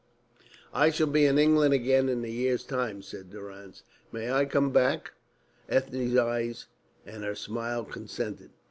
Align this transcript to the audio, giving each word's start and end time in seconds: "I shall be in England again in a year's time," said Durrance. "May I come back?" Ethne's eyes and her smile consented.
"I 0.73 0.89
shall 0.89 1.05
be 1.05 1.27
in 1.27 1.37
England 1.37 1.75
again 1.75 2.09
in 2.09 2.25
a 2.25 2.27
year's 2.27 2.63
time," 2.63 3.03
said 3.03 3.29
Durrance. 3.29 3.83
"May 4.11 4.31
I 4.31 4.45
come 4.45 4.71
back?" 4.71 5.11
Ethne's 5.69 6.17
eyes 6.17 6.65
and 7.05 7.23
her 7.23 7.35
smile 7.35 7.85
consented. 7.85 8.49